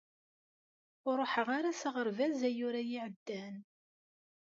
Ur 1.09 1.15
ruḥeɣ 1.19 1.47
ara 1.57 1.71
s 1.79 1.81
aɣerbaz 1.89 2.39
ayyur-ayi 2.49 2.97
iɛeddan. 2.99 3.55